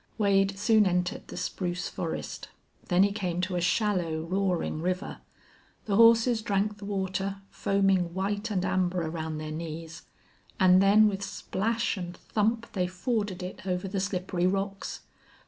[0.17, 2.47] Wade soon entered the spruce forest.
[2.87, 5.19] Then he came to a shallow, roaring river.
[5.85, 10.01] The horses drank the water, foaming white and amber around their knees,
[10.59, 15.01] and then with splash and thump they forded it over the slippery rocks.